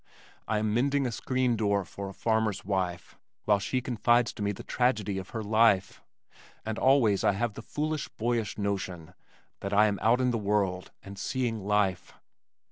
I 0.47 0.57
am 0.57 0.73
mending 0.73 1.05
a 1.05 1.11
screen 1.11 1.55
door 1.55 1.85
for 1.85 2.09
a 2.09 2.13
farmer's 2.15 2.65
wife 2.65 3.19
while 3.45 3.59
she 3.59 3.81
confides 3.81 4.33
to 4.33 4.41
me 4.41 4.51
the 4.51 4.63
tragedy 4.63 5.19
of 5.19 5.29
her 5.29 5.43
life 5.43 6.01
and 6.65 6.79
always 6.79 7.23
I 7.23 7.33
have 7.33 7.53
the 7.53 7.61
foolish 7.61 8.07
boyish 8.07 8.57
notion 8.57 9.13
that 9.59 9.73
I 9.73 9.85
am 9.85 9.99
out 10.01 10.19
in 10.19 10.31
the 10.31 10.39
world 10.39 10.89
and 11.03 11.19
seeing 11.19 11.59
life. 11.63 12.13